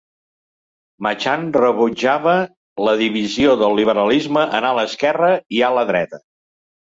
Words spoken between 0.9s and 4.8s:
Machan rebutjava la divisió del liberalisme en